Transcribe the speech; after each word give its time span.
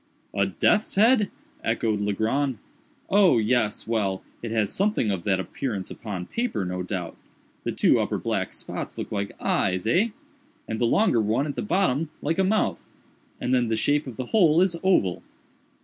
"A 0.33 0.47
death's 0.47 0.95
head!" 0.95 1.29
echoed 1.63 2.01
Legrand. 2.01 2.57
"Oh—yes—well, 3.11 4.23
it 4.41 4.49
has 4.49 4.71
something 4.73 5.11
of 5.11 5.25
that 5.25 5.39
appearance 5.39 5.91
upon 5.91 6.25
paper, 6.25 6.65
no 6.65 6.81
doubt. 6.81 7.15
The 7.65 7.71
two 7.71 7.99
upper 7.99 8.17
black 8.17 8.51
spots 8.53 8.97
look 8.97 9.11
like 9.11 9.39
eyes, 9.39 9.85
eh? 9.85 10.07
and 10.67 10.79
the 10.81 10.85
longer 10.87 11.21
one 11.21 11.45
at 11.45 11.55
the 11.55 11.61
bottom 11.61 12.09
like 12.19 12.39
a 12.39 12.43
mouth—and 12.43 13.53
then 13.53 13.67
the 13.67 13.75
shape 13.77 14.07
of 14.07 14.17
the 14.17 14.25
whole 14.33 14.59
is 14.59 14.75
oval." 14.83 15.21